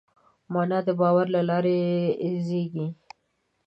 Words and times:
معنی 0.51 0.79
د 0.87 0.89
باور 1.01 1.25
له 1.35 1.41
لارې 1.49 1.77
زېږي. 2.47 2.87